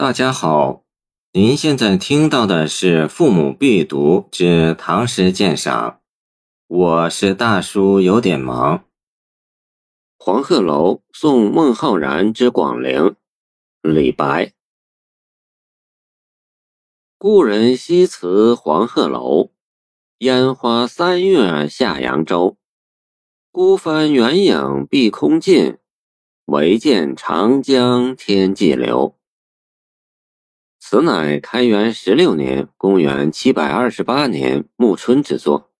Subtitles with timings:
[0.00, 0.84] 大家好，
[1.32, 5.90] 您现在听到的是《父母必读之唐诗鉴赏》，
[6.68, 8.84] 我是大叔，有点忙。
[10.16, 13.16] 黄鹤楼送孟浩然之广陵，
[13.82, 14.52] 李白。
[17.18, 19.50] 故人西辞黄鹤楼，
[20.18, 22.56] 烟花三月下扬州。
[23.50, 25.78] 孤帆远影碧空尽，
[26.44, 29.17] 唯见长江天际流。
[30.90, 35.70] 此乃开元十六年（公元728年）暮春之作。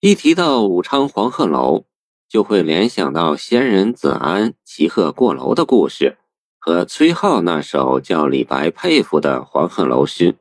[0.00, 1.84] 一提到武昌黄鹤楼，
[2.26, 6.16] 就会联想到仙人子安骑鹤过楼的故事，
[6.58, 10.36] 和崔颢那首叫李白佩服的黄鹤楼诗。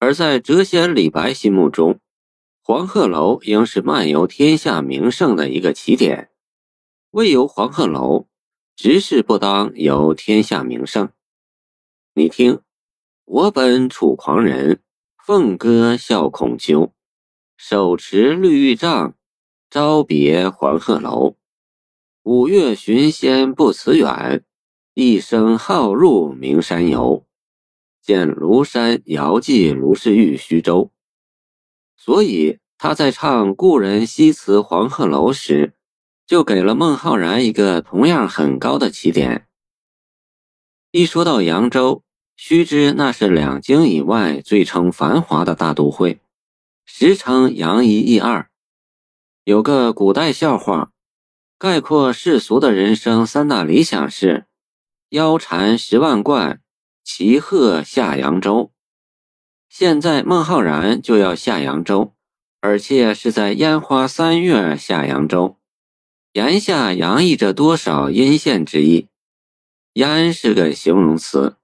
[0.00, 2.00] 而在谪仙李白心目中，
[2.60, 6.30] 黄鹤楼应是漫游天下名胜的一个起点。
[7.12, 8.26] 未游黄鹤楼，
[8.74, 11.08] 直事不当游天下名胜。
[12.18, 12.62] 你听，
[13.26, 14.82] 我本楚狂人，
[15.24, 16.92] 凤歌笑孔丘，
[17.56, 19.14] 手持绿玉杖，
[19.70, 21.36] 朝别黄鹤楼。
[22.24, 24.44] 五月寻仙不辞远，
[24.94, 27.24] 一声号入名山游。
[28.02, 30.90] 见庐山遥寄卢氏玉虚舟，
[31.96, 35.74] 所以他在唱“故人西辞黄鹤楼”时，
[36.26, 39.46] 就给了孟浩然一个同样很高的起点。
[40.90, 42.02] 一说到扬州，
[42.40, 46.20] 须知那是两京以外最称繁华的大都会，
[46.86, 48.48] 时称扬一益二。
[49.42, 50.92] 有个古代笑话，
[51.58, 54.46] 概括世俗的人生三大理想是：
[55.10, 56.62] 腰缠十万贯。
[57.02, 58.70] 骑鹤下扬州，
[59.70, 62.12] 现在孟浩然就要下扬州，
[62.60, 65.56] 而且是在烟花三月下扬州，
[66.34, 69.08] 言下洋溢着多少阴羡之意？
[69.94, 71.56] 烟是个形容词，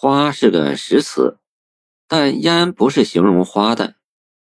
[0.00, 1.38] 花是个实词，
[2.06, 3.96] 但烟不是形容花的。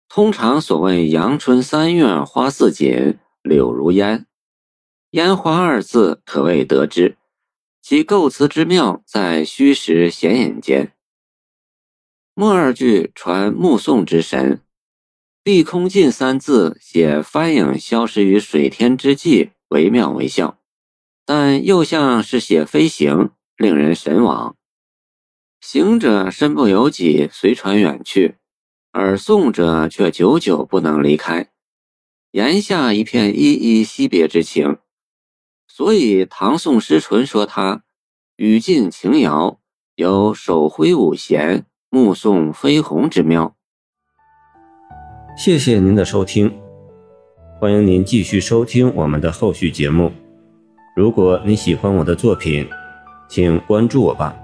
[0.09, 4.27] 通常所谓阳春三月花似锦，柳如烟，
[5.11, 7.17] 烟花二字可谓得之。
[7.81, 10.91] 其构词之妙，在虚实显隐间。
[12.33, 14.61] 末二句传目送之神，
[15.41, 20.59] 碧空尽三字写帆影消失于水天之际，惟妙惟肖，
[21.25, 24.57] 但又像是写飞行，令人神往。
[25.61, 28.35] 行者身不由己，随船远去，
[28.91, 31.49] 而送者却久久不能离开，
[32.31, 34.77] 言下一片依依惜别之情。
[35.67, 37.83] 所以唐宋诗纯说他
[38.37, 39.59] 语尽情遥，
[39.95, 43.55] 有手挥五弦，目送飞鸿之妙。
[45.37, 46.57] 谢谢您的收听，
[47.59, 50.11] 欢迎您继续收听我们的后续节目。
[50.95, 52.67] 如果你喜欢我的作品，
[53.29, 54.35] 请关注我吧。